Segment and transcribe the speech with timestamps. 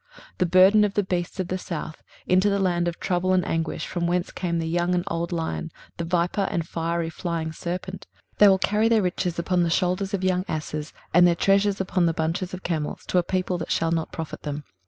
[0.37, 3.45] 23:030:006 The burden of the beasts of the south: into the land of trouble and
[3.45, 8.07] anguish, from whence come the young and old lion, the viper and fiery flying serpent,
[8.39, 12.07] they will carry their riches upon the shoulders of young asses, and their treasures upon
[12.07, 14.63] the bunches of camels, to a people that shall not profit them.